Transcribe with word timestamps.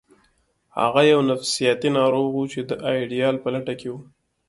هغه 0.79 1.01
یو 1.11 1.19
نفسیاتي 1.29 1.89
ناروغ 1.97 2.29
و 2.35 2.45
چې 2.53 2.59
د 2.69 2.71
ایډیال 2.91 3.35
په 3.43 3.49
لټه 3.55 3.73
کې 3.79 3.87
و 3.91 3.95